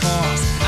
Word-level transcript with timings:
cost. 0.00 0.59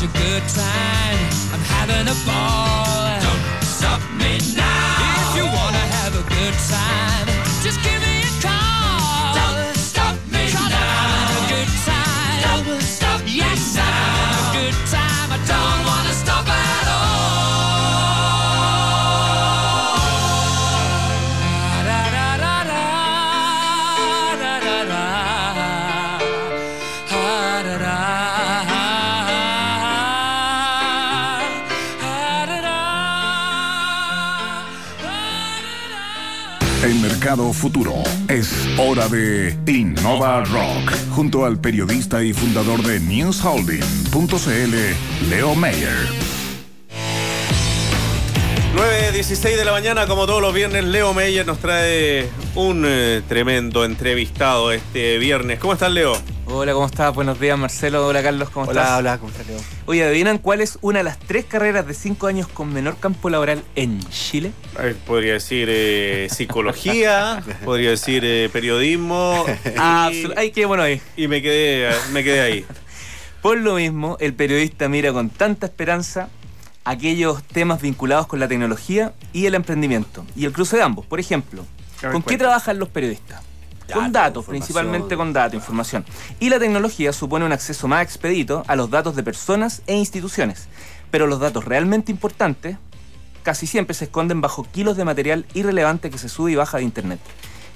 Such 0.00 0.08
a 0.08 0.12
good 0.18 0.42
time. 0.48 1.28
I'm 1.52 1.60
having 1.60 2.08
a 2.08 2.14
ball. 2.24 3.20
Don't 3.20 3.62
stop 3.62 4.00
me 4.16 4.38
now. 4.56 5.28
If 5.28 5.36
you 5.36 5.44
wanna 5.44 5.84
have 5.96 6.14
a 6.14 6.22
good 6.28 6.54
time, 6.68 7.26
just 7.62 7.82
give 7.82 8.00
me 8.00 8.22
a 8.22 8.32
call. 8.40 9.34
Don't 9.34 9.76
stop 9.76 10.16
me 10.32 10.52
now. 10.52 11.36
A 11.36 11.48
good 11.52 11.70
time. 11.84 12.64
Don't 12.66 12.80
stop 12.82 13.20
yes, 13.26 13.76
having 13.76 14.40
a 14.40 14.52
good 14.56 14.76
time. 14.88 15.32
I 15.32 15.38
don't 15.52 15.80
wanna 15.90 16.14
stop 16.14 16.48
at 16.48 16.86
all. 16.96 17.50
Da, 21.88 22.00
da, 22.16 22.28
da, 22.44 22.56
da, 22.70 22.84
da, 24.40 24.52
da, 24.64 24.78
da. 24.92 25.04
Ah, 27.12 27.62
da, 27.64 27.78
da. 27.78 28.19
Futuro 37.30 37.94
es 38.26 38.50
hora 38.76 39.06
de 39.06 39.56
Innova 39.68 40.42
Rock, 40.42 40.92
junto 41.10 41.44
al 41.44 41.60
periodista 41.60 42.24
y 42.24 42.32
fundador 42.32 42.82
de 42.82 42.98
NewsHolding.cl, 42.98 45.28
Leo 45.28 45.54
Mayer. 45.54 46.08
9.16 48.74 49.56
de 49.56 49.64
la 49.64 49.70
mañana, 49.70 50.08
como 50.08 50.26
todos 50.26 50.42
los 50.42 50.52
viernes, 50.52 50.82
Leo 50.82 51.14
Meyer 51.14 51.46
nos 51.46 51.58
trae 51.58 52.28
un 52.56 52.82
eh, 52.84 53.22
tremendo 53.28 53.84
entrevistado 53.84 54.72
este 54.72 55.18
viernes. 55.18 55.60
¿Cómo 55.60 55.74
estás, 55.74 55.92
Leo? 55.92 56.14
Hola, 56.52 56.72
¿cómo 56.72 56.86
estás? 56.86 57.14
Buenos 57.14 57.38
días, 57.38 57.56
Marcelo. 57.56 58.06
Hola, 58.08 58.24
Carlos, 58.24 58.50
¿cómo 58.50 58.66
estás? 58.66 58.98
Hola, 58.98 59.18
¿cómo 59.18 59.30
estás, 59.30 59.46
Leo? 59.46 59.60
Oye, 59.86 60.02
¿adivinan 60.02 60.38
cuál 60.38 60.60
es 60.60 60.78
una 60.80 60.98
de 60.98 61.04
las 61.04 61.16
tres 61.16 61.44
carreras 61.44 61.86
de 61.86 61.94
cinco 61.94 62.26
años 62.26 62.48
con 62.48 62.72
menor 62.72 62.96
campo 62.98 63.30
laboral 63.30 63.62
en 63.76 64.00
Chile? 64.10 64.50
A 64.76 64.82
ver, 64.82 64.96
podría 64.96 65.34
decir 65.34 65.68
eh, 65.70 66.28
psicología, 66.28 67.40
podría 67.64 67.90
decir 67.90 68.24
eh, 68.24 68.50
periodismo. 68.52 69.46
Ah, 69.78 70.10
Ay, 70.36 70.50
qué 70.50 70.66
bueno 70.66 70.82
ahí. 70.82 71.00
y 71.16 71.28
me 71.28 71.40
quedé, 71.40 71.88
me 72.12 72.24
quedé 72.24 72.40
ahí. 72.40 72.66
Por 73.42 73.58
lo 73.58 73.76
mismo, 73.76 74.16
el 74.18 74.34
periodista 74.34 74.88
mira 74.88 75.12
con 75.12 75.30
tanta 75.30 75.66
esperanza 75.66 76.30
aquellos 76.84 77.44
temas 77.44 77.80
vinculados 77.80 78.26
con 78.26 78.40
la 78.40 78.48
tecnología 78.48 79.12
y 79.32 79.46
el 79.46 79.54
emprendimiento. 79.54 80.26
Y 80.34 80.46
el 80.46 80.52
cruce 80.52 80.76
de 80.76 80.82
ambos. 80.82 81.06
Por 81.06 81.20
ejemplo, 81.20 81.64
¿con 82.10 82.22
qué 82.24 82.36
trabajan 82.36 82.80
los 82.80 82.88
periodistas? 82.88 83.49
Con 83.90 84.12
Datos, 84.12 84.44
principalmente 84.46 85.16
con 85.16 85.32
datos, 85.32 85.54
información. 85.54 86.04
Y 86.38 86.48
la 86.48 86.58
tecnología 86.58 87.12
supone 87.12 87.44
un 87.44 87.52
acceso 87.52 87.88
más 87.88 88.02
expedito 88.02 88.64
a 88.66 88.76
los 88.76 88.90
datos 88.90 89.16
de 89.16 89.22
personas 89.22 89.82
e 89.86 89.96
instituciones. 89.96 90.68
Pero 91.10 91.26
los 91.26 91.40
datos 91.40 91.64
realmente 91.64 92.12
importantes 92.12 92.76
casi 93.42 93.66
siempre 93.66 93.94
se 93.94 94.04
esconden 94.04 94.40
bajo 94.40 94.64
kilos 94.64 94.96
de 94.96 95.04
material 95.04 95.46
irrelevante 95.54 96.10
que 96.10 96.18
se 96.18 96.28
sube 96.28 96.52
y 96.52 96.56
baja 96.56 96.78
de 96.78 96.84
Internet. 96.84 97.20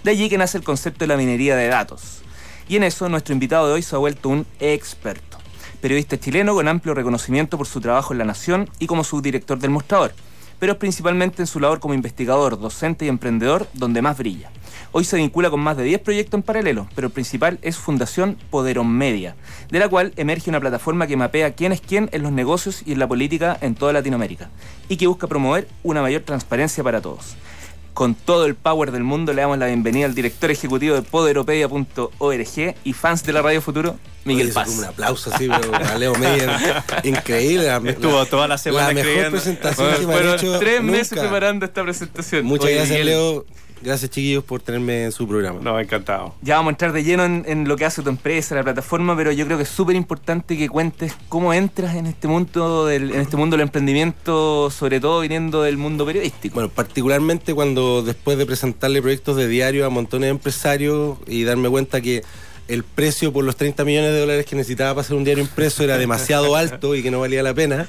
De 0.03 0.11
allí 0.11 0.29
que 0.29 0.39
nace 0.39 0.59
el 0.59 0.65
concepto 0.65 1.01
de 1.01 1.09
la 1.09 1.17
minería 1.17 1.57
de 1.57 1.69
datos. 1.69 2.23
Y 2.69 2.77
en 2.77 2.85
eso 2.85 3.09
nuestro 3.09 3.33
invitado 3.33 3.69
de 3.69 3.75
hoy 3.75 3.83
se 3.83 3.95
ha 3.95 3.99
vuelto 3.99 4.29
un 4.29 4.47
experto. 4.61 5.39
Periodista 5.81 6.19
chileno 6.19 6.55
con 6.55 6.69
amplio 6.69 6.95
reconocimiento 6.95 7.59
por 7.59 7.67
su 7.67 7.81
trabajo 7.81 8.15
en 8.15 8.19
La 8.19 8.25
Nación 8.25 8.71
y 8.79 8.87
como 8.87 9.05
subdirector 9.05 9.59
del 9.59 9.71
Mostrador. 9.71 10.15
Pero 10.59 10.72
es 10.72 10.78
principalmente 10.78 11.42
en 11.42 11.47
su 11.47 11.60
labor 11.60 11.81
como 11.81 11.94
investigador, 11.94 12.59
docente 12.59 13.04
y 13.04 13.09
emprendedor 13.09 13.69
donde 13.75 14.03
más 14.03 14.16
brilla. 14.16 14.50
Hoy 14.92 15.04
se 15.04 15.16
vincula 15.16 15.50
con 15.50 15.60
más 15.60 15.76
de 15.76 15.82
10 15.82 16.00
proyectos 16.03 16.38
en 16.38 16.42
paralelo, 16.42 16.87
pero 16.94 17.09
el 17.09 17.12
principal 17.12 17.59
es 17.62 17.76
Fundación 17.76 18.38
Poderon 18.50 18.88
Media, 18.88 19.34
de 19.70 19.81
la 19.81 19.88
cual 19.88 20.12
emerge 20.16 20.50
una 20.50 20.60
plataforma 20.60 21.09
que 21.09 21.16
mapea 21.16 21.54
quién 21.54 21.72
es 21.72 21.81
quién 21.81 22.09
en 22.12 22.22
los 22.22 22.31
negocios 22.31 22.82
y 22.87 22.92
en 22.92 23.00
la 23.00 23.09
política 23.09 23.59
en 23.60 23.75
toda 23.75 23.92
Latinoamérica, 23.92 24.50
y 24.88 24.97
que 24.97 25.09
busca 25.09 25.26
promover 25.26 25.66
una 25.82 26.00
mayor 26.00 26.22
transparencia 26.22 26.84
para 26.84 27.00
todos. 27.00 27.36
Con 27.94 28.15
todo 28.16 28.44
el 28.47 28.56
power 28.56 28.91
del 28.91 29.05
mundo 29.05 29.32
le 29.32 29.43
damos 29.43 29.56
la 29.59 29.66
bienvenida 29.66 30.06
al 30.06 30.15
director 30.16 30.50
ejecutivo 30.50 30.97
de 30.97 31.03
poderopedia.org 31.03 32.75
y 32.84 32.93
fans 32.93 33.22
de 33.25 33.32
la 33.32 33.41
Radio 33.41 33.60
Futuro, 33.62 33.97
Miguel 34.25 34.47
Oye, 34.49 34.53
Paz. 34.55 34.69
Un 34.77 34.84
aplauso 34.84 35.32
así, 35.32 35.49
pero 35.49 35.75
a 35.77 35.94
Leo 35.97 36.12
Meyer. 36.19 36.50
Increíble. 37.04 37.66
La, 37.66 37.77
Estuvo 37.88 38.27
toda 38.27 38.49
la 38.49 38.59
semana 38.59 38.89
la 38.89 38.95
mejor 38.95 39.07
escribiendo. 39.10 39.30
presentación 39.39 39.95
que 40.01 40.07
me 40.09 40.15
han 40.15 40.34
hecho 40.34 40.59
tres 40.59 40.80
nunca. 40.83 40.97
meses 40.98 41.19
preparando 41.19 41.65
esta 41.66 41.83
presentación. 41.84 42.45
Muchas 42.45 42.66
Oye, 42.66 42.74
gracias, 42.74 42.91
Miguel, 42.98 43.07
Leo. 43.07 43.45
Gracias, 43.84 44.10
chiquillos, 44.10 44.42
por 44.42 44.63
tenerme 44.63 45.04
en 45.04 45.13
su 45.13 45.28
programa. 45.28 45.60
No, 45.63 45.78
encantado. 45.78 46.34
Ya 46.41 46.57
vamos 46.57 46.71
a 46.71 46.72
entrar 46.72 46.92
de 46.92 47.04
lleno 47.04 47.22
en, 47.22 47.45
en 47.47 47.69
lo 47.69 47.77
que 47.77 47.84
hace 47.84 48.03
tu 48.03 48.09
empresa, 48.09 48.54
la 48.54 48.63
plataforma, 48.63 49.15
pero 49.15 49.31
yo 49.31 49.45
creo 49.45 49.59
que 49.59 49.65
es 49.65 49.69
súper 49.69 49.95
importante 49.95 50.57
que 50.57 50.71
cuentes 50.71 51.15
cómo 51.28 51.53
entras 51.53 51.95
en 51.95 52.07
este 52.07 52.27
mundo 52.27 52.86
del, 52.86 53.13
en 53.13 53.21
este 53.21 53.36
mundo 53.36 53.59
del 53.59 53.65
emprendimiento, 53.65 54.71
sobre 54.71 55.01
todo 55.01 55.21
viniendo 55.21 55.60
del 55.60 55.77
mundo 55.77 56.07
periodístico. 56.07 56.54
Bueno, 56.54 56.71
particularmente 56.71 57.53
cuando 57.53 58.03
después 58.03 58.39
de 58.39 58.47
presentarle 58.47 59.03
proyectos 59.03 59.36
de 59.36 59.48
diario 59.48 59.84
a 59.84 59.91
montones 59.91 60.28
de 60.28 60.31
empresarios 60.31 61.19
y 61.27 61.45
darme 61.45 61.69
cuenta 61.69 62.01
que 62.01 62.22
el 62.69 62.84
precio 62.84 63.34
por 63.34 63.45
los 63.45 63.57
30 63.57 63.84
millones 63.84 64.13
de 64.13 64.21
dólares 64.21 64.47
que 64.47 64.57
necesitaba 64.57 64.95
para 64.95 65.03
hacer 65.03 65.16
un 65.16 65.25
diario 65.25 65.45
impreso 65.45 65.84
era 65.84 65.98
demasiado 65.98 66.57
alto 66.57 66.95
y 66.95 67.03
que 67.03 67.10
no 67.10 67.21
valía 67.21 67.42
la 67.42 67.53
pena, 67.53 67.86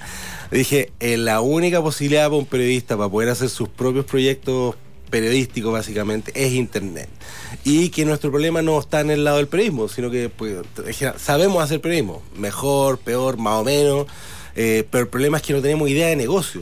dije, 0.51 0.91
eh, 0.99 1.15
la 1.15 1.39
única 1.39 1.81
posibilidad 1.81 2.25
para 2.25 2.35
un 2.35 2.45
periodista 2.45 2.97
para 2.97 3.09
poder 3.09 3.29
hacer 3.29 3.47
sus 3.47 3.69
propios 3.69 4.03
proyectos 4.03 4.75
periodísticos 5.09 5.71
básicamente 5.71 6.31
es 6.35 6.53
internet. 6.53 7.09
Y 7.63 7.89
que 7.89 8.05
nuestro 8.05 8.29
problema 8.31 8.61
no 8.61 8.79
está 8.79 9.01
en 9.01 9.11
el 9.11 9.23
lado 9.23 9.37
del 9.37 9.47
periodismo 9.47 9.87
sino 9.87 10.09
que 10.11 10.29
pues, 10.29 10.57
sabemos 11.17 11.63
hacer 11.63 11.81
periodismo. 11.81 12.21
Mejor 12.35 12.99
peor 12.99 13.37
más 13.37 13.61
o 13.61 13.63
menos. 13.63 14.07
Eh, 14.55 14.85
pero 14.89 15.03
el 15.03 15.09
problema 15.09 15.37
es 15.37 15.43
que 15.43 15.53
no 15.53 15.61
tenemos 15.61 15.89
idea 15.89 16.07
de 16.07 16.15
negocio 16.15 16.61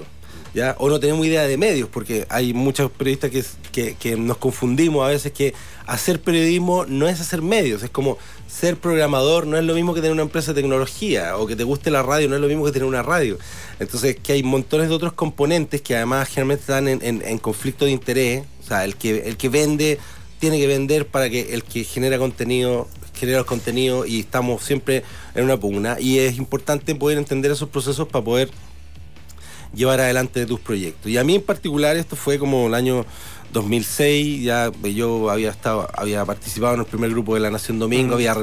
O 0.77 0.89
no 0.89 0.99
tenemos 0.99 1.25
idea 1.25 1.47
de 1.47 1.57
medios, 1.57 1.89
porque 1.89 2.27
hay 2.29 2.53
muchos 2.53 2.91
periodistas 2.91 3.31
que, 3.71 3.95
que, 3.95 4.15
nos 4.15 4.37
confundimos 4.37 5.03
a 5.03 5.07
veces 5.07 5.31
que 5.31 5.53
hacer 5.87 6.21
periodismo 6.21 6.85
no 6.85 7.07
es 7.07 7.19
hacer 7.19 7.41
medios, 7.41 7.81
es 7.81 7.89
como 7.89 8.19
ser 8.47 8.77
programador 8.77 9.47
no 9.47 9.57
es 9.57 9.63
lo 9.63 9.73
mismo 9.73 9.95
que 9.95 10.01
tener 10.01 10.13
una 10.13 10.21
empresa 10.21 10.53
de 10.53 10.61
tecnología, 10.61 11.37
o 11.37 11.47
que 11.47 11.55
te 11.55 11.63
guste 11.63 11.89
la 11.89 12.03
radio 12.03 12.29
no 12.29 12.35
es 12.35 12.41
lo 12.41 12.47
mismo 12.47 12.65
que 12.65 12.71
tener 12.71 12.87
una 12.87 13.01
radio. 13.01 13.39
Entonces, 13.79 14.15
que 14.21 14.33
hay 14.33 14.43
montones 14.43 14.89
de 14.89 14.95
otros 14.95 15.13
componentes 15.13 15.81
que 15.81 15.95
además 15.95 16.29
generalmente 16.29 16.61
están 16.61 16.87
en, 16.87 17.01
en- 17.03 17.37
conflicto 17.39 17.85
de 17.85 17.91
interés, 17.91 18.43
o 18.63 18.67
sea, 18.67 18.85
el 18.85 18.95
que, 18.95 19.27
el 19.27 19.37
que 19.37 19.49
vende 19.49 19.97
tiene 20.39 20.59
que 20.59 20.67
vender 20.67 21.07
para 21.07 21.29
que 21.31 21.53
el 21.53 21.63
que 21.63 21.83
genera 21.83 22.19
contenido 22.19 22.87
genera 23.15 23.39
los 23.39 23.47
contenidos 23.47 24.07
y 24.07 24.19
estamos 24.19 24.63
siempre 24.63 25.03
en 25.35 25.45
una 25.45 25.57
pugna 25.57 25.97
y 25.99 26.19
es 26.19 26.37
importante 26.37 26.95
poder 26.95 27.17
entender 27.17 27.51
esos 27.51 27.69
procesos 27.69 28.07
para 28.07 28.25
poder 28.25 28.49
llevar 29.73 29.99
adelante 30.01 30.45
tus 30.45 30.59
proyectos. 30.59 31.11
Y 31.11 31.17
a 31.17 31.23
mí 31.23 31.35
en 31.35 31.41
particular 31.41 31.97
esto 31.97 32.15
fue 32.15 32.39
como 32.39 32.67
el 32.67 32.73
año 32.73 33.05
2006, 33.53 34.43
ya 34.43 34.71
yo 34.83 35.29
había 35.29 35.51
estado, 35.51 35.87
había 35.93 36.25
participado 36.25 36.73
en 36.73 36.79
el 36.81 36.85
primer 36.85 37.11
grupo 37.11 37.35
de 37.35 37.39
La 37.39 37.51
Nación 37.51 37.79
Domingo, 37.79 38.15
había, 38.15 38.35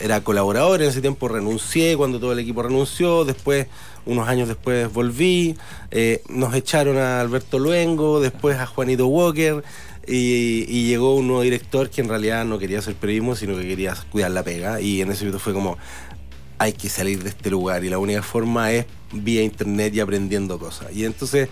era 0.00 0.22
colaborador, 0.22 0.82
en 0.82 0.88
ese 0.88 1.02
tiempo 1.02 1.28
renuncié 1.28 1.96
cuando 1.96 2.18
todo 2.18 2.32
el 2.32 2.38
equipo 2.38 2.62
renunció, 2.62 3.24
después, 3.24 3.66
unos 4.06 4.26
años 4.26 4.48
después 4.48 4.92
volví, 4.92 5.56
eh, 5.90 6.22
nos 6.28 6.54
echaron 6.54 6.96
a 6.96 7.20
Alberto 7.20 7.58
Luengo, 7.58 8.20
después 8.20 8.58
a 8.58 8.66
Juanito 8.66 9.06
Walker, 9.06 9.62
y, 10.06 10.64
y 10.68 10.88
llegó 10.88 11.14
un 11.14 11.28
nuevo 11.28 11.42
director 11.42 11.88
que 11.88 12.00
en 12.00 12.08
realidad 12.08 12.44
no 12.44 12.58
quería 12.58 12.78
hacer 12.78 12.94
periodismo, 12.94 13.36
sino 13.36 13.56
que 13.56 13.66
quería 13.66 13.94
cuidar 14.10 14.30
la 14.30 14.42
pega, 14.42 14.80
y 14.80 15.02
en 15.02 15.10
ese 15.10 15.24
momento 15.24 15.38
fue 15.38 15.52
como, 15.52 15.76
hay 16.64 16.72
que 16.72 16.88
salir 16.88 17.22
de 17.22 17.28
este 17.28 17.50
lugar, 17.50 17.84
y 17.84 17.90
la 17.90 17.98
única 17.98 18.22
forma 18.22 18.72
es 18.72 18.86
vía 19.12 19.42
internet 19.42 19.94
y 19.94 20.00
aprendiendo 20.00 20.58
cosas. 20.58 20.94
Y 20.94 21.04
entonces 21.04 21.48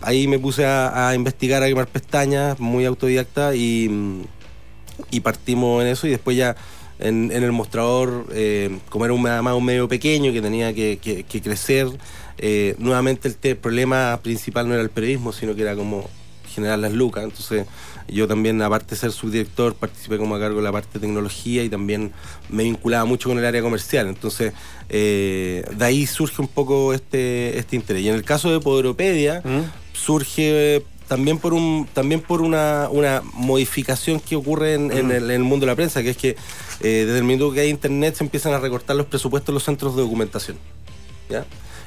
ahí 0.00 0.26
me 0.26 0.38
puse 0.38 0.64
a, 0.66 1.12
investigar, 1.14 1.62
a 1.62 1.66
quemar 1.66 1.86
pestañas, 1.86 2.58
muy 2.58 2.84
autodidacta 2.86 3.54
y, 3.54 4.26
partimos 5.22 5.82
en 5.82 5.88
eso 5.88 6.06
y 6.06 6.10
después 6.10 6.36
ya 6.36 6.56
en, 6.98 7.30
el 7.30 7.52
mostrador, 7.52 8.26
eh, 8.32 8.78
como 8.88 9.04
era 9.04 9.14
un, 9.14 9.22
más 9.22 9.62
medio 9.62 9.86
pequeño 9.86 10.32
que 10.32 10.40
tenía 10.40 10.72
que, 10.72 11.24
crecer, 11.42 11.88
eh, 12.38 12.74
nuevamente 12.78 13.34
el 13.42 13.56
problema 13.56 14.18
principal 14.22 14.66
no 14.66 14.74
era 14.74 14.82
el 14.82 14.90
periodismo, 14.90 15.32
sino 15.32 15.54
que 15.54 15.62
era 15.62 15.76
como 15.76 16.08
generar 16.58 16.78
las 16.78 16.92
lucas. 16.92 17.24
Entonces 17.24 17.66
yo 18.08 18.26
también, 18.26 18.60
aparte 18.62 18.94
de 18.94 19.00
ser 19.00 19.12
subdirector, 19.12 19.74
participé 19.74 20.18
como 20.18 20.34
a 20.34 20.40
cargo 20.40 20.58
de 20.58 20.64
la 20.64 20.72
parte 20.72 20.94
de 20.94 21.00
tecnología 21.00 21.62
y 21.62 21.68
también 21.68 22.12
me 22.48 22.64
vinculaba 22.64 23.04
mucho 23.04 23.28
con 23.28 23.38
el 23.38 23.44
área 23.44 23.62
comercial. 23.62 24.08
Entonces 24.08 24.52
eh, 24.88 25.64
de 25.76 25.84
ahí 25.84 26.06
surge 26.06 26.42
un 26.42 26.48
poco 26.48 26.94
este, 26.94 27.58
este 27.58 27.76
interés. 27.76 28.02
Y 28.02 28.08
en 28.08 28.14
el 28.14 28.24
caso 28.24 28.50
de 28.50 28.60
Poderopedia, 28.60 29.42
surge 29.92 30.76
eh, 30.76 30.84
también 31.08 31.38
por 31.38 31.54
un 31.54 31.88
también 31.92 32.20
por 32.20 32.42
una, 32.42 32.88
una 32.90 33.22
modificación 33.32 34.20
que 34.20 34.36
ocurre 34.36 34.74
en, 34.74 34.92
en 34.92 35.10
el, 35.10 35.24
en 35.24 35.30
el 35.30 35.44
mundo 35.44 35.64
de 35.64 35.72
la 35.72 35.76
prensa, 35.76 36.02
que 36.02 36.10
es 36.10 36.16
que 36.16 36.36
eh, 36.80 37.04
desde 37.06 37.18
el 37.18 37.24
minuto 37.24 37.52
que 37.52 37.60
hay 37.60 37.70
internet 37.70 38.14
se 38.14 38.24
empiezan 38.24 38.52
a 38.52 38.58
recortar 38.58 38.94
los 38.96 39.06
presupuestos 39.06 39.52
de 39.52 39.54
los 39.54 39.64
centros 39.64 39.96
de 39.96 40.02
documentación. 40.02 40.58
¿ya? 41.28 41.44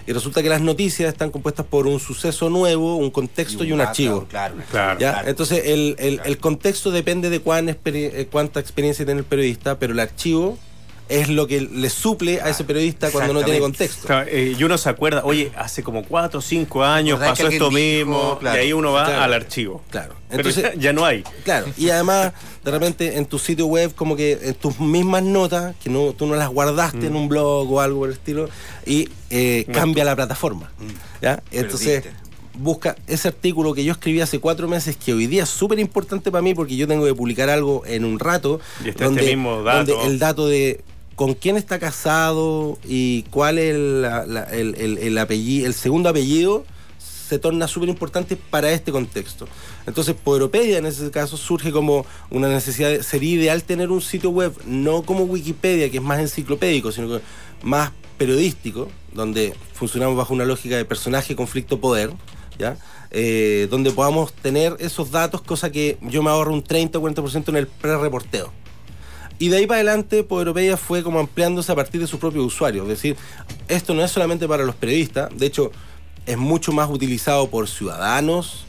Y 0.07 0.13
resulta 0.13 0.41
que 0.41 0.49
las 0.49 0.61
noticias 0.61 1.11
están 1.11 1.31
compuestas 1.31 1.65
por 1.65 1.87
un 1.87 1.99
suceso 1.99 2.49
nuevo, 2.49 2.95
un 2.97 3.11
contexto 3.11 3.63
y 3.63 3.71
un, 3.71 3.77
dato, 3.79 3.89
archivo. 3.89 4.25
Claro. 4.29 4.55
Claro. 4.71 4.99
¿ya? 4.99 5.11
Claro. 5.13 5.27
Entonces 5.29 5.61
el, 5.65 5.95
el- 5.99 6.21
el 6.23 6.37
contexto 6.37 6.91
depende 6.91 7.29
de 7.29 7.39
cuán 7.39 7.67
experi- 7.67 8.11
eh, 8.13 8.27
cuánta 8.31 8.59
experiencia 8.59 9.05
tiene 9.05 9.19
el 9.19 9.25
periodista, 9.25 9.77
pero 9.79 9.93
el 9.93 9.99
archivo 9.99 10.57
es 11.09 11.27
lo 11.29 11.45
que 11.47 11.59
le 11.61 11.89
suple 11.89 12.41
a 12.41 12.49
ese 12.49 12.63
periodista 12.63 13.11
cuando 13.11 13.33
no 13.33 13.43
tiene 13.43 13.59
contexto. 13.59 14.07
Claro, 14.07 14.27
eh, 14.31 14.55
y 14.57 14.63
uno 14.63 14.77
se 14.77 14.87
acuerda, 14.89 15.23
oye, 15.25 15.51
hace 15.57 15.83
como 15.83 16.03
4 16.03 16.39
o 16.39 16.41
5 16.41 16.83
años 16.83 17.19
¿Verdad 17.19 17.33
pasó 17.33 17.47
esto 17.49 17.69
dijo? 17.69 17.71
mismo, 17.71 18.37
Claro. 18.39 18.57
y 18.57 18.61
ahí 18.61 18.73
uno 18.73 18.93
va 18.93 19.05
Claro. 19.05 19.21
al 19.23 19.33
archivo. 19.33 19.81
Claro. 19.89 20.15
Pero 20.29 20.39
Entonces, 20.49 20.63
ya, 20.63 20.73
ya 20.79 20.93
no 20.93 21.05
hay. 21.05 21.23
Claro, 21.43 21.67
y 21.77 21.89
además, 21.89 22.31
de 22.63 22.71
repente 22.71 23.17
en 23.17 23.25
tu 23.25 23.37
sitio 23.39 23.65
web, 23.65 23.93
como 23.93 24.15
que 24.15 24.39
en 24.41 24.53
tus 24.53 24.79
mismas 24.79 25.23
notas, 25.23 25.75
que 25.83 25.89
no, 25.89 26.13
tú 26.13 26.25
no 26.27 26.35
las 26.35 26.47
guardaste 26.47 27.07
en 27.07 27.15
un 27.17 27.27
blog 27.27 27.69
o 27.69 27.81
algo 27.81 27.99
por 27.99 28.09
el 28.09 28.15
estilo, 28.15 28.49
y 28.85 29.09
eh, 29.29 29.65
cambia 29.73 30.05
la 30.05 30.15
plataforma. 30.15 30.71
¿ya? 31.21 31.43
Entonces, 31.51 32.03
Perdiste. 32.03 32.20
Busca 32.61 32.95
ese 33.07 33.27
artículo 33.27 33.73
que 33.73 33.83
yo 33.83 33.91
escribí 33.93 34.21
hace 34.21 34.39
cuatro 34.39 34.67
meses, 34.67 34.95
que 34.97 35.13
hoy 35.13 35.27
día 35.27 35.43
es 35.43 35.49
súper 35.49 35.79
importante 35.79 36.31
para 36.31 36.41
mí 36.41 36.53
porque 36.53 36.75
yo 36.75 36.87
tengo 36.87 37.05
que 37.05 37.13
publicar 37.13 37.49
algo 37.49 37.83
en 37.85 38.05
un 38.05 38.19
rato, 38.19 38.59
Y 38.85 38.89
está 38.89 39.05
este 39.05 39.21
mismo 39.23 39.63
dato. 39.63 39.91
donde 39.93 40.07
el 40.07 40.19
dato 40.19 40.47
de 40.47 40.83
con 41.15 41.33
quién 41.35 41.57
está 41.57 41.77
casado 41.77 42.77
y 42.87 43.23
cuál 43.29 43.57
es 43.59 43.75
el, 43.75 44.01
la- 44.01 44.47
el, 44.51 44.75
el- 44.75 44.97
el 44.97 45.17
apellido, 45.17 45.67
el 45.67 45.73
segundo 45.73 46.09
apellido 46.09 46.65
se 46.99 47.39
torna 47.39 47.67
súper 47.67 47.87
importante 47.89 48.35
para 48.35 48.71
este 48.71 48.91
contexto. 48.91 49.47
Entonces, 49.87 50.15
Poderopedia 50.21 50.77
en 50.79 50.85
ese 50.85 51.09
caso 51.11 51.37
surge 51.37 51.71
como 51.71 52.05
una 52.29 52.49
necesidad, 52.49 52.89
de, 52.89 53.03
sería 53.03 53.31
ideal 53.35 53.63
tener 53.63 53.89
un 53.89 54.01
sitio 54.01 54.31
web, 54.31 54.53
no 54.65 55.03
como 55.03 55.23
Wikipedia, 55.23 55.89
que 55.89 55.97
es 55.97 56.03
más 56.03 56.19
enciclopédico, 56.19 56.91
sino 56.91 57.07
que 57.07 57.21
más 57.63 57.91
periodístico, 58.17 58.89
donde 59.13 59.53
funcionamos 59.73 60.17
bajo 60.17 60.33
una 60.33 60.43
lógica 60.45 60.75
de 60.75 60.83
personaje, 60.85 61.35
conflicto, 61.35 61.79
poder, 61.79 62.11
¿ya? 62.57 62.77
Eh, 63.11 63.67
donde 63.69 63.91
podamos 63.91 64.33
tener 64.33 64.75
esos 64.79 65.11
datos, 65.11 65.41
cosa 65.41 65.71
que 65.71 65.97
yo 66.01 66.23
me 66.23 66.29
ahorro 66.29 66.53
un 66.53 66.63
30 66.63 66.97
o 66.97 67.01
40% 67.01 67.49
en 67.49 67.55
el 67.57 67.67
pre-reporteo. 67.67 68.51
Y 69.37 69.49
de 69.49 69.57
ahí 69.57 69.67
para 69.67 69.79
adelante, 69.79 70.23
Poderopedia 70.23 70.77
fue 70.77 71.03
como 71.03 71.19
ampliándose 71.19 71.71
a 71.71 71.75
partir 71.75 71.99
de 71.99 72.07
su 72.07 72.19
propio 72.19 72.43
usuario. 72.43 72.83
Es 72.83 72.89
decir, 72.89 73.17
esto 73.67 73.93
no 73.93 74.03
es 74.03 74.11
solamente 74.11 74.47
para 74.47 74.63
los 74.63 74.75
periodistas, 74.75 75.35
de 75.35 75.47
hecho, 75.47 75.71
es 76.25 76.37
mucho 76.37 76.71
más 76.71 76.89
utilizado 76.89 77.49
por 77.49 77.67
ciudadanos, 77.67 78.65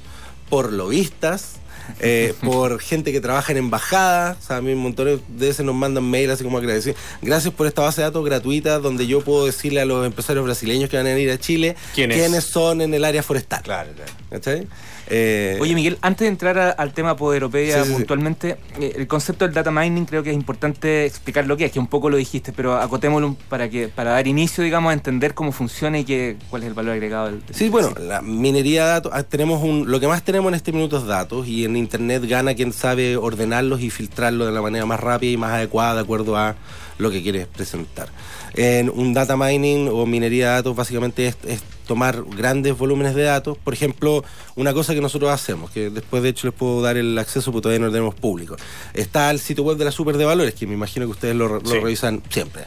por 0.49 0.73
lobistas, 0.73 1.57
eh, 2.01 2.35
por 2.43 2.81
gente 2.81 3.13
que 3.13 3.21
trabaja 3.21 3.53
en 3.53 3.59
embajadas. 3.59 4.37
O 4.43 4.47
sea, 4.47 4.57
a 4.57 4.61
mí 4.61 4.73
un 4.73 4.79
montón 4.81 5.07
de 5.07 5.21
veces 5.29 5.65
nos 5.65 5.75
mandan 5.75 6.05
mail 6.05 6.31
así 6.31 6.45
como 6.45 6.59
agradecer. 6.59 6.95
Gracias 7.21 7.53
por 7.55 7.67
esta 7.67 7.83
base 7.83 8.01
de 8.01 8.07
datos 8.07 8.25
gratuita 8.25 8.79
donde 8.79 9.07
yo 9.07 9.21
puedo 9.23 9.47
decirle 9.47 9.81
a 9.81 9.85
los 9.85 10.05
empresarios 10.07 10.45
brasileños 10.45 10.91
que 10.91 10.97
van 10.97 11.07
a 11.07 11.19
ir 11.19 11.31
a 11.31 11.39
Chile 11.39 11.77
¿Quién 11.95 12.11
es? 12.13 12.19
quiénes 12.19 12.45
son 12.45 12.81
en 12.81 12.93
el 12.95 13.05
área 13.05 13.23
forestal. 13.23 13.63
Claro, 13.63 13.91
claro. 13.95 14.13
¿Cachai? 14.31 14.67
Eh, 15.09 15.59
Oye, 15.61 15.75
Miguel, 15.75 15.99
antes 16.01 16.25
de 16.27 16.29
entrar 16.29 16.59
a- 16.59 16.71
al 16.71 16.93
tema 16.93 17.17
Poderopedia 17.17 17.83
Sí, 17.83 17.89
sí, 17.91 17.95
puntualmente, 17.97 18.57
eh, 18.81 18.93
el 18.97 19.07
concepto 19.07 19.45
del 19.45 19.53
data 19.55 19.71
mining 19.71 20.05
creo 20.07 20.23
que 20.23 20.31
es 20.31 20.37
importante 20.37 21.05
explicar 21.07 21.47
lo 21.47 21.57
que 21.57 21.65
es, 21.67 21.73
que 21.73 21.79
un 21.79 21.89
poco 21.89 22.09
lo 22.09 22.17
dijiste, 22.17 22.53
pero 22.53 22.77
acotémoslo 22.77 23.37
para 23.49 23.69
que 23.69 23.89
para 23.89 24.13
dar 24.13 24.27
inicio, 24.27 24.63
digamos, 24.65 24.91
a 24.91 24.95
entender 24.95 25.35
cómo 25.35 25.53
funciona 25.53 25.99
y 25.99 26.05
qué, 26.05 26.37
cuál 26.51 26.63
es 26.63 26.69
el 26.69 26.75
valor 26.75 26.93
agregado 26.95 27.27
del 27.27 27.45
del- 27.45 27.55
Sí, 27.55 27.69
bueno, 27.69 27.93
la 28.01 28.23
minería 28.23 28.85
de 28.85 28.91
datos, 28.93 29.13
ah, 29.15 29.23
tenemos 29.25 29.63
un, 29.63 29.91
lo 29.91 29.99
que 30.01 30.07
más 30.07 30.23
tenemos 30.23 30.49
en 30.51 30.55
este 30.55 30.73
minuto 30.73 30.99
es 30.99 31.05
datos 31.07 31.47
y 31.49 31.65
en 31.65 31.77
internet 31.77 32.25
gana 32.27 32.55
quien 32.55 32.73
sabe 32.73 33.17
ordenarlos 33.17 33.81
y 33.81 33.91
filtrarlos 33.91 34.47
de 34.47 34.53
la 34.53 34.63
manera 34.63 34.87
más 34.87 35.01
rápida 35.01 35.31
y 35.33 35.37
más 35.37 35.53
adecuada 35.53 35.95
de 35.97 36.01
acuerdo 36.01 36.37
a 36.37 36.55
lo 37.03 37.11
que 37.11 37.23
quieres 37.23 37.47
presentar. 37.47 38.09
En 38.55 38.91
un 38.91 39.13
data 39.13 39.37
mining 39.37 39.89
o 39.89 40.07
minería 40.07 40.49
de 40.49 40.53
datos 40.55 40.77
básicamente 40.77 41.27
es, 41.27 41.37
es 41.47 41.63
tomar 41.87 42.23
grandes 42.37 42.77
volúmenes 42.77 43.15
de 43.15 43.23
datos. 43.23 43.59
Por 43.59 43.75
ejemplo, 43.75 44.25
una 44.57 44.73
cosa 44.73 44.95
que 44.95 45.01
nosotros 45.01 45.31
hacemos, 45.31 45.71
que 45.71 45.91
después 45.91 46.23
de 46.23 46.31
hecho 46.31 46.47
les 46.47 46.55
puedo 46.57 46.81
dar 46.83 46.97
el 46.97 47.19
acceso 47.19 47.51
porque 47.53 47.63
todavía 47.65 47.81
no 47.81 47.87
lo 47.87 47.93
tenemos 47.93 48.15
público. 48.15 48.57
Está 48.95 49.31
el 49.31 49.41
sitio 49.41 49.65
web 49.65 49.77
de 49.77 49.85
la 49.87 49.91
Super 49.93 50.17
de 50.17 50.25
Valores, 50.25 50.55
que 50.55 50.67
me 50.67 50.75
imagino 50.75 51.07
que 51.07 51.13
ustedes 51.13 51.35
lo, 51.37 51.49
lo 51.49 51.61
Sí. 51.69 51.79
revisan 51.81 52.23
siempre. 52.31 52.65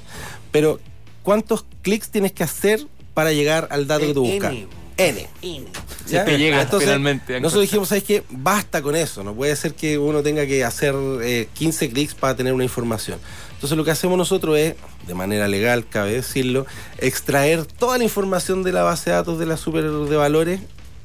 Pero, 0.52 0.80
¿cuántos 1.24 1.66
clics 1.82 2.10
tienes 2.10 2.32
que 2.34 2.44
hacer 2.44 2.86
para 3.14 3.32
llegar 3.32 3.68
al 3.72 3.88
dato 3.88 4.06
que 4.08 4.14
tú 4.14 4.26
buscas? 4.26 4.54
N. 4.98 5.28
N. 5.42 5.66
Si 6.06 6.14
llega 6.38 6.66
finalmente 6.68 7.36
a 7.36 7.40
Nosotros 7.42 7.64
dijimos, 7.64 7.90
¿sabes 7.90 8.06
qué? 8.06 8.24
Basta 8.30 8.82
con 8.82 8.96
eso. 8.96 9.24
No 9.24 9.34
puede 9.34 9.56
ser 9.58 9.74
que 9.74 9.98
uno 9.98 10.24
tenga 10.24 10.46
que 10.46 10.64
hacer 10.64 10.96
eh, 11.22 11.50
15 11.54 11.90
clics 11.90 12.16
para 12.16 12.36
tener 12.36 12.54
una 12.54 12.64
información. 12.64 13.20
Entonces 13.56 13.78
lo 13.78 13.84
que 13.84 13.92
hacemos 13.92 14.18
nosotros 14.18 14.58
es, 14.58 14.76
de 15.08 15.14
manera 15.14 15.48
legal, 15.48 15.86
cabe 15.90 16.14
decirlo, 16.14 16.66
extraer 17.00 17.66
toda 17.66 17.98
la 17.98 18.04
información 18.04 18.64
de 18.64 18.72
la 18.72 18.84
base 18.84 19.10
de 19.10 19.16
datos 19.16 19.40
de 19.40 19.46
la 19.46 19.58
super 19.58 19.84
de 19.90 20.16
valores 20.16 20.60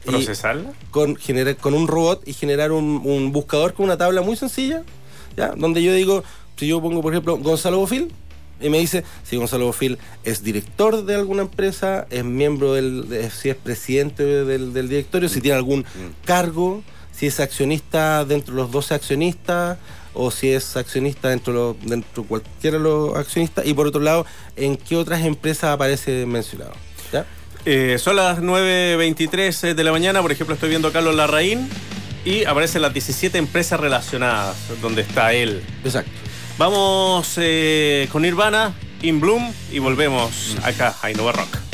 ¿Procesarla? 0.05 0.73
con, 0.91 1.17
generar, 1.17 1.57
con 1.57 1.75
un 1.75 1.87
robot 1.87 2.27
y 2.27 2.33
generar 2.33 2.73
un, 2.73 3.03
un 3.05 3.33
buscador 3.33 3.75
con 3.75 3.85
una 3.85 3.97
tabla 3.97 4.23
muy 4.23 4.37
sencilla, 4.37 4.83
¿ya? 5.37 5.49
donde 5.57 5.83
yo 5.83 5.93
digo, 5.95 6.25
si 6.57 6.67
yo 6.67 6.81
pongo, 6.83 7.03
por 7.03 7.13
ejemplo, 7.13 7.37
Gonzalo 7.39 7.79
Bofil, 7.79 8.11
y 8.61 8.69
me 8.69 8.79
dice 8.79 9.05
si 9.25 9.37
Gonzalo 9.37 9.67
Bofil 9.67 9.99
es 10.25 10.43
director 10.43 11.05
de 11.05 11.15
alguna 11.15 11.43
empresa, 11.43 12.07
es 12.11 12.25
miembro 12.25 12.75
del, 12.75 13.09
de- 13.09 13.31
si 13.31 13.49
es 13.49 13.57
presidente 13.57 14.23
del, 14.25 14.73
del 14.75 14.89
directorio, 14.89 15.29
si 15.29 15.41
tiene 15.41 15.57
algún 15.57 15.85
cargo, 16.25 16.83
si 17.13 17.27
es 17.27 17.39
accionista 17.41 18.25
dentro 18.25 18.55
de 18.55 18.61
los 18.63 18.71
12 18.71 18.95
accionistas, 18.95 19.79
o 20.15 20.31
si 20.31 20.51
es 20.51 20.77
accionista 20.77 21.29
dentro 21.29 21.75
de, 21.75 21.89
dentro 21.89 22.23
de 22.23 22.29
cualquiera 22.29 22.79
de 22.79 22.83
los 22.83 23.17
accionistas, 23.17 23.67
y 23.67 23.75
por 23.75 23.87
otro 23.87 24.01
lado, 24.01 24.27
en 24.57 24.77
qué 24.77 24.97
otras 24.97 25.25
empresas 25.25 25.71
aparece 25.71 26.27
mencionado. 26.27 26.73
¿ya? 27.13 27.27
Eh, 27.65 27.99
son 27.99 28.17
las 28.17 28.41
9.23 28.41 29.75
de 29.75 29.85
la 29.85 29.93
mañana, 29.93 30.23
por 30.23 30.33
ejemplo, 30.33 30.55
estoy 30.55 30.71
viendo 30.71 30.89
a 30.89 30.93
Carlos 30.93 31.15
Larraín 31.15 31.69
y 32.25 32.45
aparecen 32.45 32.83
las 32.83 32.93
17 32.93 33.39
empresas 33.39 33.81
relacionadas 33.81 34.57
donde 34.81 35.03
está 35.03 35.33
él. 35.33 35.63
Exacto. 35.85 36.11
Vamos 36.59 37.35
eh, 37.37 38.09
con 38.13 38.23
Nirvana, 38.23 38.75
In 39.03 39.21
Bloom 39.21 39.53
y 39.73 39.79
volvemos 39.79 40.57
acá 40.63 40.95
a 41.01 41.11
Innova 41.11 41.33
Rock. 41.33 41.70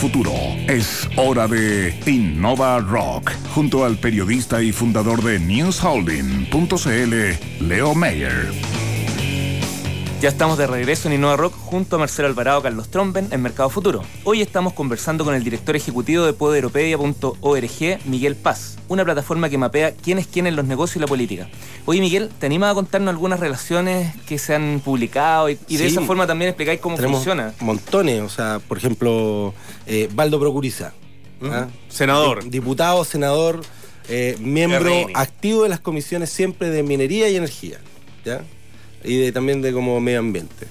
Futuro 0.00 0.32
es 0.66 1.06
hora 1.16 1.46
de 1.46 1.94
Innova 2.06 2.80
Rock, 2.80 3.32
junto 3.54 3.84
al 3.84 3.98
periodista 3.98 4.62
y 4.62 4.72
fundador 4.72 5.22
de 5.22 5.38
NewsHolding.cl, 5.38 7.68
Leo 7.68 7.94
Mayer. 7.94 8.79
Ya 10.20 10.28
estamos 10.28 10.58
de 10.58 10.66
regreso 10.66 11.08
en 11.08 11.14
Innova 11.14 11.36
Rock 11.38 11.54
junto 11.56 11.96
a 11.96 11.98
Marcelo 11.98 12.28
Alvarado, 12.28 12.60
Carlos 12.60 12.90
Tromben 12.90 13.28
en 13.30 13.40
Mercado 13.40 13.70
Futuro. 13.70 14.02
Hoy 14.24 14.42
estamos 14.42 14.74
conversando 14.74 15.24
con 15.24 15.34
el 15.34 15.42
director 15.42 15.74
ejecutivo 15.76 16.26
de 16.26 16.34
Poderopedia.org, 16.34 17.98
Miguel 18.04 18.36
Paz, 18.36 18.76
una 18.88 19.02
plataforma 19.02 19.48
que 19.48 19.56
mapea 19.56 19.92
quién 19.92 20.18
es 20.18 20.26
quién 20.26 20.46
en 20.46 20.56
los 20.56 20.66
negocios 20.66 20.96
y 20.96 20.98
la 21.00 21.06
política. 21.06 21.48
Oye, 21.86 22.00
Miguel, 22.00 22.28
¿te 22.38 22.44
animas 22.44 22.72
a 22.72 22.74
contarnos 22.74 23.08
algunas 23.14 23.40
relaciones 23.40 24.14
que 24.26 24.38
se 24.38 24.54
han 24.54 24.82
publicado 24.84 25.48
y, 25.48 25.58
y 25.68 25.78
de 25.78 25.84
Sí. 25.88 25.92
esa 25.96 26.02
forma 26.02 26.26
también 26.26 26.50
explicáis 26.50 26.80
cómo 26.80 26.96
Tenemos 26.96 27.16
funciona? 27.20 27.54
montones, 27.60 28.20
o 28.20 28.28
sea, 28.28 28.60
por 28.68 28.76
ejemplo, 28.76 29.54
eh, 29.86 30.10
Baldo 30.12 30.38
Procuriza. 30.38 30.92
¿ah? 31.44 31.68
Senador. 31.88 32.44
Di- 32.44 32.50
Diputado, 32.50 33.06
senador, 33.06 33.62
eh, 34.10 34.36
miembro 34.38 34.92
activo 35.14 35.62
de 35.62 35.70
las 35.70 35.80
comisiones 35.80 36.28
siempre 36.28 36.68
de 36.68 36.82
minería 36.82 37.30
y 37.30 37.36
energía. 37.36 37.78
¿ya? 38.22 38.42
Y 39.04 39.16
de, 39.16 39.32
también 39.32 39.62
de 39.62 39.72
como 39.72 40.00
medio 40.00 40.18
ambiente. 40.20 40.66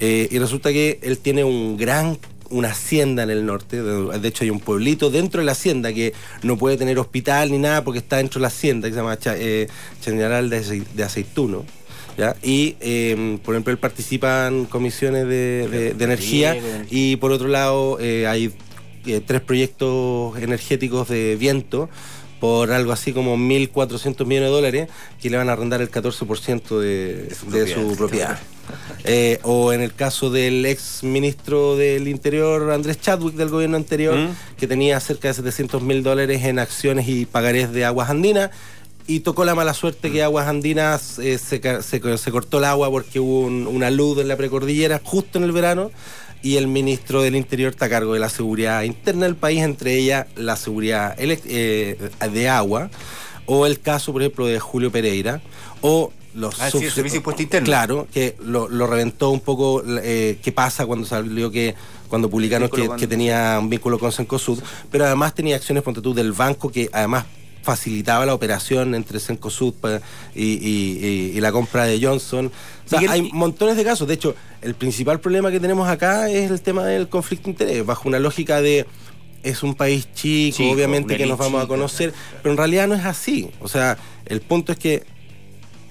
Eh, 0.00 0.28
y 0.30 0.38
resulta 0.38 0.72
que 0.72 0.98
él 1.02 1.18
tiene 1.18 1.44
un 1.44 1.76
gran 1.76 2.18
una 2.50 2.68
hacienda 2.68 3.22
en 3.22 3.30
el 3.30 3.46
norte, 3.46 3.82
de, 3.82 4.28
hecho 4.28 4.44
hay 4.44 4.50
un 4.50 4.60
pueblito 4.60 5.08
dentro 5.10 5.40
de 5.40 5.46
la 5.46 5.52
hacienda 5.52 5.90
que 5.94 6.12
no 6.42 6.58
puede 6.58 6.76
tener 6.76 6.98
hospital 6.98 7.50
ni 7.50 7.56
nada 7.56 7.82
porque 7.82 7.98
está 8.00 8.18
dentro 8.18 8.40
de 8.40 8.42
la 8.42 8.48
hacienda, 8.48 8.88
que 8.88 8.92
se 8.94 9.00
llama 9.00 9.16
eh, 9.24 9.68
Chañaral 10.02 10.50
de, 10.50 10.60
Acei- 10.60 10.84
de 10.94 11.02
Aceituno. 11.02 11.64
¿ya? 12.18 12.36
Y, 12.42 12.76
eh, 12.80 13.38
por 13.42 13.54
ejemplo, 13.54 13.72
él 13.72 13.78
participa 13.78 14.48
en 14.48 14.66
comisiones 14.66 15.26
de, 15.28 15.66
de- 15.70 15.94
de 15.94 16.04
energía 16.04 16.54
y, 16.90 17.16
por 17.16 17.32
otro 17.32 17.48
lado, 17.48 17.96
eh, 18.00 18.26
hay 18.26 18.52
eh, 19.06 19.22
tres 19.26 19.40
proyectos 19.40 20.36
energéticos 20.38 21.08
de 21.08 21.36
viento 21.40 21.88
por 22.42 22.72
algo 22.72 22.90
así 22.90 23.12
como 23.12 23.36
1.400 23.36 24.26
millones 24.26 24.48
de 24.48 24.54
dólares 24.56 24.88
que 25.20 25.30
le 25.30 25.36
van 25.36 25.48
a 25.48 25.52
arrendar 25.52 25.80
el 25.80 25.92
14% 25.92 26.76
de, 26.80 27.28
de 27.46 27.72
su 27.72 27.94
propiedad. 27.96 28.36
Eh, 29.04 29.38
o 29.44 29.72
en 29.72 29.80
el 29.80 29.94
caso 29.94 30.28
del 30.28 30.66
ex 30.66 31.04
ministro 31.04 31.76
del 31.76 32.08
Interior, 32.08 32.72
Andrés 32.72 33.00
Chadwick, 33.00 33.36
del 33.36 33.48
gobierno 33.48 33.76
anterior, 33.76 34.16
Mm. 34.16 34.34
que 34.56 34.66
tenía 34.66 34.98
cerca 34.98 35.28
de 35.28 35.34
700 35.34 35.82
mil 35.82 36.02
dólares 36.02 36.42
en 36.44 36.58
acciones 36.58 37.06
y 37.08 37.26
pagarés 37.26 37.72
de 37.72 37.84
aguas 37.84 38.10
andinas. 38.10 38.50
Y 39.06 39.20
tocó 39.20 39.44
la 39.44 39.54
mala 39.54 39.72
suerte 39.74 40.10
que 40.10 40.22
Aguas 40.24 40.46
Andinas 40.48 41.18
eh, 41.20 41.38
se, 41.38 41.60
se 41.82 42.00
co- 42.00 42.18
se 42.18 42.30
cortó 42.32 42.58
el 42.58 42.64
agua 42.64 42.90
porque 42.90 43.18
hubo 43.20 43.40
un- 43.40 43.66
una 43.68 43.90
luz 43.90 44.18
en 44.18 44.26
la 44.28 44.36
precordillera 44.36 45.00
justo 45.04 45.38
en 45.38 45.44
el 45.44 45.52
verano 45.52 45.90
y 46.42 46.56
el 46.56 46.66
ministro 46.66 47.22
del 47.22 47.36
Interior 47.36 47.70
está 47.70 47.86
a 47.86 47.88
cargo 47.88 48.14
de 48.14 48.20
la 48.20 48.28
seguridad 48.28 48.82
interna 48.82 49.26
del 49.26 49.36
país, 49.36 49.62
entre 49.62 49.96
ellas 49.96 50.26
la 50.36 50.56
seguridad 50.56 51.14
eh, 51.18 52.10
de 52.32 52.48
agua, 52.48 52.90
o 53.46 53.66
el 53.66 53.80
caso, 53.80 54.12
por 54.12 54.22
ejemplo, 54.22 54.46
de 54.46 54.58
Julio 54.58 54.90
Pereira, 54.90 55.40
o 55.80 56.12
los 56.34 56.60
Ah, 56.60 56.70
sí, 56.70 56.78
el 56.78 56.90
Servicio 56.90 57.18
Impuesto 57.18 57.42
Interno. 57.42 57.66
Claro, 57.66 58.08
que 58.12 58.36
lo, 58.40 58.68
lo 58.68 58.86
reventó 58.86 59.30
un 59.30 59.40
poco 59.40 59.82
eh, 59.86 60.38
qué 60.42 60.52
pasa 60.52 60.86
cuando 60.86 61.06
salió 61.06 61.50
que 61.50 61.74
cuando 62.08 62.28
publicaron 62.28 62.68
que 62.68 63.06
tenía 63.06 63.58
un 63.58 63.70
vínculo 63.70 63.98
con 63.98 64.12
Cencosud, 64.12 64.62
pero 64.90 65.06
además 65.06 65.34
tenía 65.34 65.56
acciones, 65.56 65.82
ponte 65.82 66.02
tú, 66.02 66.12
del 66.12 66.32
banco 66.32 66.70
que 66.70 66.90
además 66.92 67.24
facilitaba 67.62 68.26
la 68.26 68.34
operación 68.34 68.94
entre 68.94 69.20
Cencosud 69.20 69.74
pa- 69.74 70.00
y, 70.34 70.42
y- 70.44 70.98
y- 71.32 71.36
y 71.36 71.40
la 71.40 71.52
compra 71.52 71.84
de 71.84 71.98
Johnson. 72.04 72.46
O 72.84 72.88
sea, 72.88 73.00
Miguel, 73.00 73.12
hay 73.12 73.30
montones 73.32 73.76
de 73.76 73.84
casos. 73.84 74.06
De 74.08 74.14
hecho, 74.14 74.34
el 74.60 74.74
principal 74.74 75.20
problema 75.20 75.50
que 75.50 75.60
tenemos 75.60 75.88
acá 75.88 76.28
es 76.30 76.50
el 76.50 76.60
tema 76.60 76.84
del 76.84 77.08
conflicto 77.08 77.44
de 77.44 77.50
interés, 77.52 77.86
bajo 77.86 78.08
una 78.08 78.18
lógica 78.18 78.60
de 78.60 78.86
es 79.42 79.62
un 79.64 79.74
país 79.74 80.06
chico, 80.14 80.56
Chico, 80.58 80.70
obviamente 80.72 81.16
que 81.16 81.26
nos 81.26 81.38
vamos 81.38 81.64
a 81.64 81.66
conocer, 81.68 82.12
pero 82.42 82.52
en 82.52 82.58
realidad 82.58 82.86
no 82.86 82.94
es 82.94 83.04
así. 83.04 83.50
O 83.60 83.66
sea, 83.68 83.98
el 84.26 84.40
punto 84.40 84.70
es 84.72 84.78
que 84.78 85.02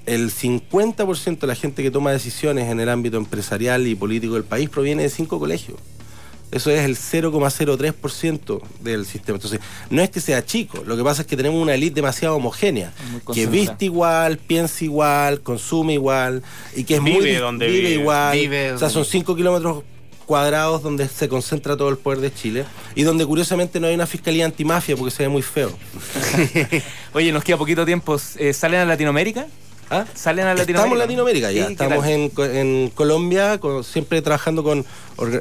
el 0.06 0.32
50% 0.32 1.40
de 1.40 1.48
la 1.48 1.56
gente 1.56 1.84
que 1.84 1.92
toma 1.92 2.12
decisiones 2.12 2.70
en 2.70 2.80
el 2.80 2.90
ámbito 2.90 3.18
empresarial 3.18 3.86
y 3.88 3.96
político 3.96 4.34
del 4.36 4.44
país 4.46 4.70
proviene 4.70 5.04
de 5.04 5.10
cinco 5.10 5.38
colegios. 5.40 5.78
Eso 6.52 6.70
es 6.70 6.82
el 6.84 6.98
0,03% 6.98 8.62
del 8.82 9.06
sistema. 9.06 9.38
Entonces, 9.38 9.60
no 9.90 10.02
es 10.02 10.10
que 10.10 10.20
sea 10.20 10.46
chico, 10.46 10.84
lo 10.86 10.98
que 10.98 11.04
pasa 11.04 11.22
es 11.22 11.28
que 11.28 11.38
tenemos 11.38 11.62
una 11.62 11.74
élite 11.74 11.96
demasiado 11.96 12.36
homogénea, 12.36 12.92
Muy 13.12 13.22
que 13.36 13.48
viste 13.48 13.86
igual, 13.86 14.38
piensa 14.38 14.84
igual, 14.84 15.42
consume 15.42 15.94
igual, 15.94 16.44
y 16.76 16.84
que 16.84 16.96
es 16.96 17.02
muy... 17.02 17.14
Vive 17.14 17.38
dis- 17.38 17.40
donde 17.40 17.68
vive. 17.68 17.90
igual. 17.92 18.38
Vive 18.38 18.74
o 18.74 18.78
sea, 18.78 18.90
son 18.90 19.04
donde- 19.04 19.12
5 19.12 19.36
kilómetros 19.36 19.84
cuadrados 20.26 20.82
donde 20.82 21.08
se 21.10 21.28
concentra 21.28 21.76
todo 21.76 21.90
el 21.90 21.98
poder 21.98 22.20
de 22.20 22.34
Chile 22.34 22.64
y 22.96 23.04
donde 23.04 23.26
curiosamente 23.26 23.80
no 23.82 23.88
hay 23.88 23.96
una 23.96 24.08
fiscalía 24.08 24.46
antimafia 24.46 24.96
porque 24.96 25.12
se 25.12 25.24
ve 25.24 25.30
muy 25.30 25.42
feo. 25.42 25.72
Oye, 27.14 27.32
nos 27.32 27.44
queda 27.44 27.58
poquito 27.58 27.86
tiempo. 27.86 28.18
Eh, 28.38 28.54
¿Salen 28.54 28.80
a 28.82 28.86
Latinoamérica? 28.86 29.48
¿Ah? 29.94 30.06
¿Salen 30.16 30.46
a 30.48 30.54
Latinoamérica? 30.54 30.80
Estamos 30.80 30.94
en 30.94 31.00
Latinoamérica 31.00 31.52
ya, 31.52 31.62
Sí, 31.68 31.68
¿qué 31.68 31.84
estamos 31.84 32.06
en, 32.08 32.32
en 32.56 32.90
Colombia, 32.92 33.58
con- 33.60 33.84
siempre 33.84 34.22
trabajando 34.22 34.64
con 34.64 34.86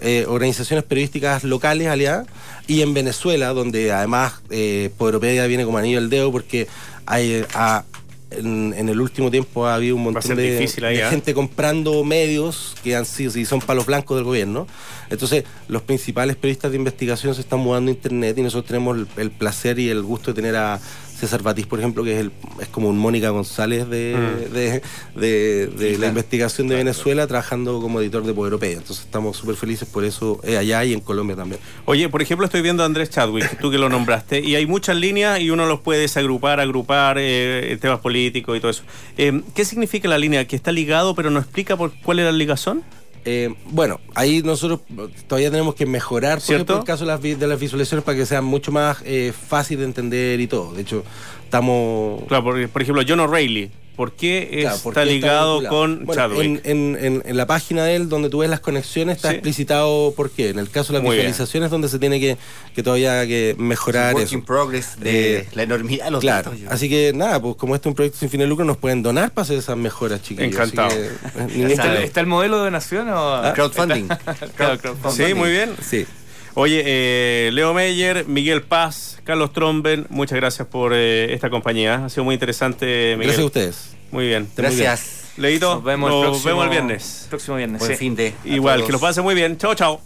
eh, 0.03 0.25
organizaciones 0.29 0.85
periodísticas 0.85 1.45
locales 1.45 1.87
aliadas, 1.87 2.27
y 2.67 2.83
en 2.83 2.93
Venezuela, 2.93 3.49
donde 3.55 3.93
además 3.93 4.43
eh, 4.51 4.91
Poderopedia 4.99 5.47
viene 5.47 5.65
como 5.65 5.79
anillo 5.79 5.99
al 5.99 6.11
dedo 6.11 6.33
porque 6.33 6.67
hay, 7.07 7.45
ha- 7.55 7.85
en, 8.33 8.75
en 8.77 8.89
el 8.89 9.01
último 9.01 9.31
tiempo 9.31 9.67
ha 9.67 9.75
habido 9.75 9.97
un 9.97 10.03
montón 10.05 10.37
de, 10.37 10.53
difícil 10.59 10.85
ahí, 10.85 10.97
de 10.99 11.05
¿ah? 11.05 11.11
gente 11.11 11.33
comprando 11.35 12.03
medios 12.05 12.75
que 12.83 12.95
han 12.97 13.05
sido, 13.05 13.37
y 13.39 13.45
son 13.45 13.61
palos 13.61 13.87
blancos 13.87 14.17
del 14.17 14.25
gobierno. 14.25 14.67
Entonces, 15.11 15.45
los 15.69 15.83
principales 15.83 16.37
periodistas 16.37 16.71
de 16.73 16.77
investigación 16.77 17.35
se 17.35 17.41
están 17.41 17.59
mudando 17.61 17.91
a 17.91 17.95
Internet 17.95 18.39
y 18.39 18.43
nosotros 18.43 18.67
tenemos 18.69 18.97
el, 18.99 19.07
el 19.17 19.31
placer 19.33 19.79
y 19.81 19.89
el 19.91 20.03
gusto 20.03 20.31
de 20.33 20.35
tener 20.43 20.55
a 20.57 20.79
César 21.21 21.43
Batiz, 21.43 21.67
por 21.67 21.79
ejemplo, 21.79 22.03
que 22.03 22.15
es, 22.15 22.19
el, 22.21 22.33
es 22.61 22.69
como 22.69 22.89
un 22.89 22.99
Mónica 22.99 23.31
González 23.31 23.89
de, 23.89 24.17
Mm. 24.17 24.53
de, 24.55 24.83
de- 25.17 25.67
de 25.69 25.91
la 25.93 25.97
claro. 25.97 26.09
investigación 26.09 26.69
de 26.69 26.77
Venezuela 26.77 27.27
trabajando 27.27 27.81
como 27.81 28.01
editor 28.01 28.25
de 28.25 28.33
Poderopedia. 28.35 28.79
Entonces 28.79 29.05
estamos 29.05 29.37
súper 29.37 29.57
felices 29.57 29.89
por 29.89 30.05
eso 30.05 30.41
eh, 30.45 30.57
allá 30.57 30.85
y 30.85 30.93
en 30.93 31.01
Colombia 31.01 31.37
también. 31.37 31.61
Oye, 31.85 32.09
por 32.09 32.23
ejemplo, 32.23 32.45
estoy 32.47 32.63
viendo 32.63 32.83
a 32.83 32.87
Andrés 32.87 33.11
Chadwick, 33.11 33.59
tú 33.61 33.71
que 33.71 33.79
lo 33.79 33.89
nombraste, 33.89 34.41
y 34.41 34.55
hay 34.57 34.67
muchas 34.67 34.97
líneas 34.97 35.41
y 35.41 35.51
uno 35.51 35.67
los 35.67 35.81
puede 35.81 36.01
desagrupar, 36.01 36.61
agrupar, 36.61 37.17
eh, 37.19 37.77
temas 37.81 38.01
políticos 38.01 38.57
y 38.57 38.61
todo 38.61 38.71
eso. 38.71 38.83
Eh, 39.19 39.43
¿Qué 39.55 39.65
significa 39.65 40.09
la 40.09 40.19
línea? 40.19 40.47
¿Que 40.47 40.57
está 40.57 40.73
ligado 40.73 41.15
pero 41.15 41.31
no 41.31 41.39
explica 41.41 41.77
por 41.77 41.93
cuál 42.03 42.19
era 42.21 42.33
la 42.33 42.39
ligazón? 42.39 42.83
Eh, 43.25 43.55
bueno, 43.67 44.01
ahí 44.15 44.43
nosotros 44.43 44.81
todavía 45.29 45.51
tenemos 45.51 45.75
que 45.75 45.87
mejorar, 45.87 46.39
por 46.39 46.43
¿Cierto? 46.43 46.73
ejemplo, 46.75 46.79
el 46.79 46.85
caso 46.85 47.05
de 47.05 47.11
las, 47.13 47.21
vi- 47.21 47.35
de 47.35 47.47
las 47.47 47.61
visualizaciones 47.61 48.05
para 48.05 48.17
que 48.17 48.27
sean 48.27 48.45
mucho 48.45 48.73
más 48.73 48.99
eh, 49.05 49.33
fácil 49.49 49.79
de 49.79 49.85
entender 49.85 50.41
y 50.41 50.47
todo. 50.47 50.73
De 50.73 50.83
hecho, 50.83 51.05
estamos... 51.45 52.23
Claro, 52.29 52.45
por, 52.45 52.69
por 52.69 52.83
ejemplo, 52.83 53.03
John 53.07 53.21
O'Reilly, 53.21 53.71
¿por 53.97 54.13
qué 54.13 54.49
Claro, 54.63 54.77
está 54.77 54.83
¿por 54.83 54.95
qué 54.95 55.05
ligado 55.05 55.61
vinculado? 55.61 55.77
con 55.97 56.07
Bueno, 56.07 56.23
Chadwick? 56.23 56.41
En, 56.65 56.97
en- 56.97 57.05
en- 57.05 57.23
en 57.27 57.37
la 57.37 57.47
página 57.47 57.85
de 57.85 57.97
él, 57.97 58.09
donde 58.09 58.31
tú 58.31 58.39
ves 58.39 58.49
las 58.49 58.61
conexiones, 58.61 59.17
está 59.17 59.29
Sí. 59.29 59.35
explicitado 59.35 60.15
por 60.17 60.31
qué. 60.31 60.49
En 60.51 60.59
el 60.59 60.71
caso 60.71 60.93
de 60.93 60.99
las 61.01 61.05
Muy 61.05 61.17
bien. 61.17 61.27
visualizaciones, 61.27 61.71
donde 61.71 61.89
se 61.89 61.99
tiene 61.99 62.19
que, 62.21 62.37
que 62.75 62.83
todavía 62.83 63.27
que 63.27 63.55
mejorar 63.59 64.15
Work 64.15 64.27
eso. 64.27 64.35
in 64.37 64.43
progress 64.45 64.99
de 64.99 65.39
Eh, 65.41 65.49
la 65.53 65.63
enormidad 65.65 66.07
de 66.07 66.11
los 66.13 66.21
Claro, 66.21 66.51
datos. 66.53 66.67
así 66.73 66.89
que 66.89 67.13
nada, 67.15 67.41
pues 67.43 67.57
como 67.57 67.75
este 67.75 67.89
es 67.89 67.91
un 67.91 67.95
proyecto 67.97 68.19
sin 68.19 68.31
fin 68.31 68.41
de 68.41 68.47
lucro, 68.47 68.65
nos 68.65 68.77
pueden 68.79 69.03
donar 69.03 69.33
para 69.33 69.43
hacer 69.45 69.59
esas 69.59 69.77
mejoras, 69.77 70.23
chiquillos. 70.23 70.53
Encantado. 70.55 70.89
que, 70.91 71.07
eh, 71.07 72.03
¿Está, 72.05 72.21
el 72.21 72.27
modelo 72.27 72.59
de 72.59 72.65
donación 72.65 73.09
o...? 73.11 73.35
Ah, 73.35 73.53
crowdfunding. 73.55 74.09
Crowdfunding. 74.57 75.27
Sí, 75.27 75.35
muy 75.35 75.51
bien. 75.51 75.71
Sí. 75.83 76.07
Oye, 76.55 76.83
eh, 76.85 77.51
Leo 77.53 77.73
Meyer, 77.75 78.27
Miguel 78.27 78.63
Paz, 78.63 79.19
Carlos 79.25 79.53
Tromben, 79.53 80.07
muchas 80.11 80.37
gracias 80.37 80.67
por 80.69 80.93
eh, 80.95 81.33
esta 81.33 81.49
compañía. 81.51 82.05
Ha 82.07 82.09
sido 82.09 82.25
muy 82.25 82.35
interesante, 82.35 83.15
Miguel. 83.17 83.29
Gracias 83.29 83.43
a 83.43 83.47
ustedes. 83.47 83.97
Muy 84.11 84.27
bien. 84.27 84.49
Gracias. 84.57 85.31
Leito, 85.37 85.77
Nos 85.77 85.85
vemos, 85.85 86.11
nos 86.11 86.19
el 86.25 86.31
próximo, 86.31 86.49
vemos 86.49 86.65
el 86.65 86.71
viernes. 86.71 87.27
Próximo 87.31 87.57
viernes, 87.57 87.79
Buen 87.79 87.93
sí. 87.93 87.97
fin 87.99 88.17
de. 88.17 88.35
Igual, 88.45 88.79
todos. 88.81 88.87
que 88.87 88.93
lo 88.93 88.99
pase 88.99 89.23
muy 89.23 89.35
bien. 89.35 89.57
Chao, 89.59 89.75
chao. 89.75 90.01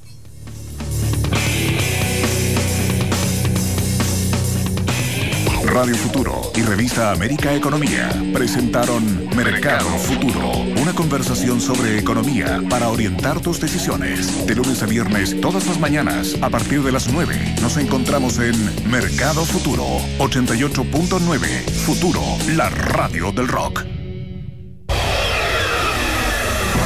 Radio 5.75 5.97
Futuro 5.97 6.41
y 6.55 6.63
Revista 6.63 7.11
América 7.11 7.53
Economía 7.53 8.09
presentaron 8.33 9.29
Mercado 9.35 9.89
Futuro, 9.99 10.53
una 10.81 10.93
conversación 10.95 11.61
sobre 11.61 11.99
economía 11.99 12.63
para 12.71 12.91
orientar 12.91 13.41
tus 13.41 13.61
decisiones. 13.61 14.47
De 14.47 14.55
lunes 14.55 14.85
a 14.85 14.87
viernes, 14.87 15.41
todas 15.41 15.67
las 15.67 15.81
mañanas, 15.81 16.37
a 16.43 16.49
partir 16.49 16.81
de 16.85 16.93
las 16.93 17.13
9, 17.13 17.57
nos 17.61 17.77
encontramos 17.77 18.39
en 18.39 18.55
Mercado 18.89 19.45
Futuro 19.45 19.85
88.9. 20.21 21.69
Futuro, 21.85 22.23
la 22.55 22.71
radio 22.71 23.33
del 23.33 23.49
rock. 23.49 23.83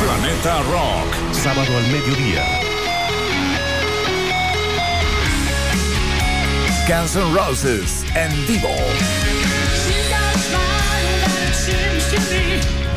Planeta 0.00 0.62
Rock, 0.62 1.34
sábado 1.34 1.76
al 1.76 1.92
mediodía. 1.92 2.67
Guns 6.88 7.14
Roses 7.34 8.02
en 8.14 8.46
vivo. 8.46 8.70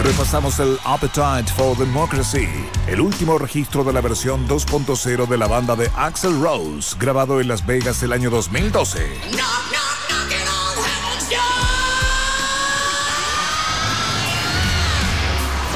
Repasamos 0.02 0.60
el 0.60 0.80
Appetite 0.86 1.52
for 1.54 1.78
Democracy, 1.78 2.48
el 2.88 3.02
último 3.02 3.38
registro 3.38 3.84
de 3.84 3.92
la 3.92 4.00
versión 4.00 4.48
2.0 4.48 5.28
de 5.28 5.38
la 5.38 5.48
banda 5.48 5.76
de 5.76 5.92
Axel 5.98 6.42
Rose, 6.42 6.96
grabado 6.98 7.42
en 7.42 7.50
Las 7.50 7.66
Vegas 7.66 8.02
el 8.02 8.14
año 8.14 8.30
2012. 8.30 9.00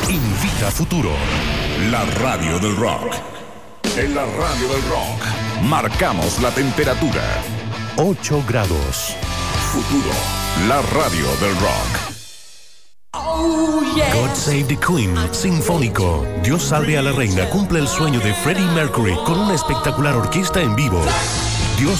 Invita 0.07 0.71
Futuro. 0.71 1.11
La 1.91 2.05
radio 2.21 2.59
del 2.59 2.77
rock. 2.77 3.13
En 3.97 4.15
la 4.15 4.23
radio 4.23 4.69
del 4.69 4.89
rock, 4.89 5.63
marcamos 5.63 6.41
la 6.41 6.51
temperatura. 6.51 7.54
8 7.97 8.43
grados. 8.45 9.15
Futuro, 9.71 10.11
la 10.67 10.81
radio 10.81 11.27
del 11.39 11.55
rock. 11.61 12.15
God 14.13 14.35
Save 14.35 14.65
the 14.65 14.77
Queen, 14.77 15.15
Sinfónico. 15.31 16.25
Dios 16.43 16.61
salve 16.61 16.97
a 16.97 17.01
la 17.01 17.13
reina 17.13 17.49
cumple 17.49 17.79
el 17.79 17.87
sueño 17.87 18.19
de 18.19 18.33
Freddie 18.33 18.69
Mercury 18.73 19.15
con 19.25 19.39
una 19.39 19.53
espectacular 19.53 20.13
orquesta 20.13 20.61
en 20.61 20.75
vivo. 20.75 21.01
Dios 21.77 21.97